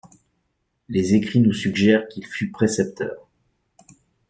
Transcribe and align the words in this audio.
Les 0.89 1.13
écrits 1.13 1.41
nous 1.41 1.53
suggèrent 1.53 2.07
qu'il 2.07 2.25
fut 2.25 2.49
précepteur. 2.49 3.29